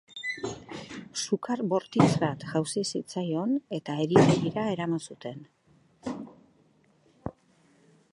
Sukar 1.23 1.61
bortitz 1.73 2.07
bat 2.23 2.45
jauzi 2.53 2.83
zitzaion 2.99 3.53
eta 3.79 3.97
eritegira 4.05 4.65
eraman 4.73 5.05
zuten. 5.11 5.45